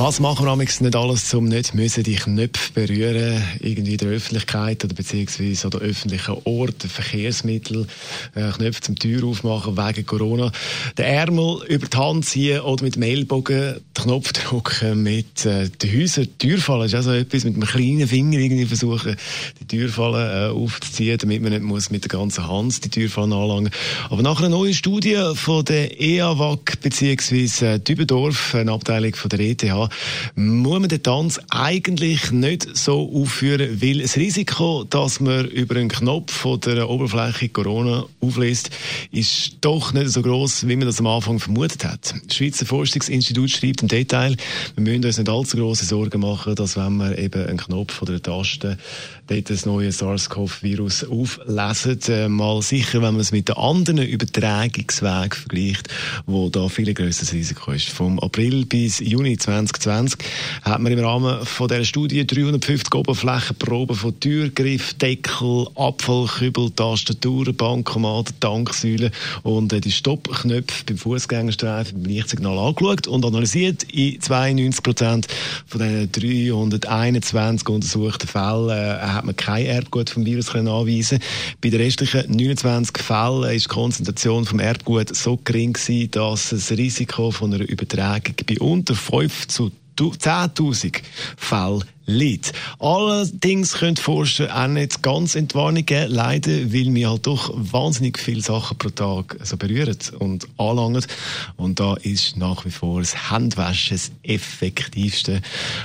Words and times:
was 0.00 0.18
machen 0.18 0.46
wir 0.46 0.56
nicht 0.56 0.96
alles, 0.96 1.34
um 1.34 1.44
nicht 1.44 1.74
müssen 1.74 2.02
die 2.04 2.14
Knöpfe 2.14 2.72
berühren, 2.72 3.42
irgendwie 3.60 3.98
der 3.98 4.08
Öffentlichkeit 4.08 4.82
oder 4.82 4.94
beziehungsweise 4.94 5.66
an 5.66 5.74
öffentlichen 5.74 6.36
Ort, 6.44 6.82
Verkehrsmittel, 6.82 7.86
äh, 8.34 8.50
Knöpfe 8.50 8.80
zum 8.80 8.98
Tür 8.98 9.24
aufmachen 9.24 9.76
wegen 9.76 10.06
Corona. 10.06 10.52
Den 10.96 11.04
Ärmel 11.04 11.58
über 11.68 11.86
die 11.86 11.96
Hand 11.98 12.24
ziehen 12.24 12.60
oder 12.60 12.82
mit 12.82 12.94
dem 12.94 13.02
Ellbogen 13.02 13.74
den 13.74 13.82
Knopf 13.92 14.32
drücken, 14.32 15.02
mit 15.02 15.44
äh, 15.44 15.68
den 15.68 16.00
Häusern 16.00 16.24
die 16.24 16.48
Türfallen, 16.48 16.86
ist 16.86 16.94
also 16.94 17.12
etwas 17.12 17.44
mit 17.44 17.56
einem 17.56 17.66
kleinen 17.66 18.08
Finger 18.08 18.38
irgendwie 18.38 18.64
versuchen, 18.64 19.16
die 19.60 19.66
Türfallen 19.66 20.50
äh, 20.50 20.54
aufzuziehen, 20.54 21.18
damit 21.18 21.42
man 21.42 21.52
nicht 21.52 21.62
muss 21.62 21.90
mit 21.90 22.04
der 22.04 22.08
ganzen 22.08 22.48
Hand 22.48 22.82
die 22.82 22.88
Türfallen 22.88 23.34
anlangen. 23.34 23.70
Aber 24.08 24.22
nach 24.22 24.38
einer 24.38 24.48
neuen 24.48 24.72
Studie 24.72 25.20
von 25.34 25.62
der 25.66 26.00
EAWAG 26.00 26.80
beziehungsweise 26.80 27.78
Dübendorf, 27.78 28.54
eine 28.54 28.72
Abteilung 28.72 29.14
von 29.14 29.28
der 29.28 29.40
ETH, 29.40 29.89
muss 30.34 30.80
man 30.80 30.88
den 30.88 31.02
Tanz 31.02 31.40
eigentlich 31.50 32.30
nicht 32.30 32.76
so 32.76 33.10
aufführen, 33.14 33.80
weil 33.82 34.00
das 34.00 34.16
Risiko, 34.16 34.84
dass 34.84 35.20
man 35.20 35.46
über 35.46 35.76
einen 35.76 35.88
Knopf 35.88 36.32
von 36.32 36.60
der 36.60 36.88
Oberfläche 36.88 37.48
Corona 37.48 38.04
auflässt, 38.20 38.70
ist 39.10 39.56
doch 39.60 39.92
nicht 39.92 40.10
so 40.10 40.22
groß, 40.22 40.68
wie 40.68 40.76
man 40.76 40.86
das 40.86 41.00
am 41.00 41.06
Anfang 41.06 41.38
vermutet 41.38 41.84
hat. 41.84 42.14
Das 42.26 42.36
Schweizer 42.36 42.66
Forschungsinstitut 42.66 43.50
schreibt 43.50 43.82
im 43.82 43.88
Detail, 43.88 44.36
wir 44.74 44.82
müssen 44.82 45.04
uns 45.04 45.18
nicht 45.18 45.28
allzu 45.28 45.56
große 45.56 45.84
Sorgen 45.84 46.20
machen, 46.20 46.54
dass 46.54 46.76
wenn 46.76 46.96
man 46.96 47.16
eben 47.16 47.46
einen 47.46 47.58
Knopf 47.58 48.02
oder 48.02 48.12
eine 48.12 48.22
Taste 48.22 48.78
dort 49.26 49.50
das 49.50 49.64
neue 49.66 49.92
SARS-CoV-Virus 49.92 51.04
auflesen, 51.04 52.00
äh, 52.08 52.28
mal 52.28 52.62
sicher, 52.62 53.02
wenn 53.02 53.12
man 53.12 53.20
es 53.20 53.32
mit 53.32 53.48
den 53.48 53.56
anderen 53.56 53.98
Übertragungswegen 53.98 55.32
vergleicht, 55.32 55.88
wo 56.26 56.48
da 56.48 56.68
viel 56.68 56.92
größeres 56.92 57.32
Risiko 57.32 57.72
ist. 57.72 57.88
Vom 57.88 58.18
April 58.18 58.66
bis 58.66 58.98
Juni 58.98 59.36
2020 59.36 59.79
2020 59.80 60.18
hat 60.62 60.80
man 60.80 60.92
im 60.92 60.98
Rahmen 60.98 61.44
von 61.44 61.68
dieser 61.68 61.84
Studie 61.84 62.26
350 62.26 62.94
Oberflächenproben 62.94 63.96
von 63.96 64.18
Türgriff, 64.20 64.94
Deckel, 64.94 65.66
Abfallkübel, 65.74 66.70
Tastaturen, 66.70 67.56
Bankomaten, 67.56 68.38
Tanksäulen 68.40 69.10
und 69.42 69.72
die 69.72 69.90
Stoppknöpfe 69.90 70.84
beim 70.86 70.98
Fußgängerstreifen 70.98 72.02
beim 72.02 72.12
Lichtsignal 72.12 72.58
angeschaut 72.58 73.06
und 73.06 73.24
analysiert. 73.24 73.84
In 73.92 74.20
92 74.20 74.82
Prozent 74.82 75.26
von 75.66 75.80
diesen 75.80 76.12
321 76.12 77.68
untersuchten 77.68 78.28
Fällen 78.28 78.70
äh, 78.70 79.00
hat 79.00 79.24
man 79.24 79.36
kein 79.36 79.66
Erbgut 79.66 80.10
vom 80.10 80.26
Virus 80.26 80.54
anweisen. 80.54 81.20
Bei 81.60 81.70
den 81.70 81.80
restlichen 81.80 82.30
29 82.30 82.98
Fällen 82.98 83.54
ist 83.54 83.64
die 83.64 83.68
Konzentration 83.68 84.44
vom 84.44 84.60
Erbgut 84.60 85.14
so 85.14 85.38
gering 85.42 85.76
dass 86.10 86.50
das 86.50 86.70
Risiko 86.72 87.30
von 87.30 87.54
einer 87.54 87.68
Übertragung 87.68 88.34
bei 88.46 88.58
unter 88.58 88.94
5 88.94 89.48
zu 89.48 89.69
10.000 90.08 91.02
Fälle 91.36 91.80
liegt. 92.10 92.52
Allerdings 92.78 93.74
könnte 93.74 94.02
Forscher 94.02 94.54
auch 94.54 94.66
nicht 94.66 95.02
ganz 95.02 95.34
Entwarnung 95.34 95.86
geben, 95.86 96.12
leider, 96.12 96.50
weil 96.50 96.94
wir 96.94 97.10
halt 97.10 97.26
doch 97.26 97.52
wahnsinnig 97.54 98.18
viele 98.18 98.42
Sachen 98.42 98.78
pro 98.78 98.90
Tag 98.90 99.36
so 99.42 99.56
berühren 99.56 99.96
und 100.18 100.48
anlangen. 100.58 101.04
Und 101.56 101.80
da 101.80 101.94
ist 101.94 102.36
nach 102.36 102.64
wie 102.64 102.70
vor 102.70 103.00
das 103.00 103.30
Handwaschen 103.30 103.96
das 103.96 104.10
effektivste. 104.22 105.40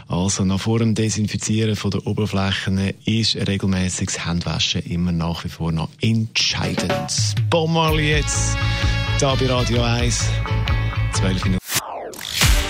Also 0.07 0.43
nach 0.43 0.59
vor 0.59 0.79
dem 0.79 0.95
Desinfizieren 0.95 1.75
von 1.75 1.91
der 1.91 2.05
Oberflächen 2.07 2.93
ist 3.05 3.35
regelmäßiges 3.35 4.25
Handwaschen 4.25 4.81
immer 4.83 5.11
nach 5.11 5.43
wie 5.43 5.49
vor 5.49 5.71
noch 5.71 5.89
entscheidend. 6.01 6.91
Bob 7.49 7.69
jetzt, 7.99 8.57
da 9.19 9.35
bei 9.35 9.47
Radio 9.47 9.81
1, 9.81 10.23
12 11.13 11.43
Minuten. 11.43 11.64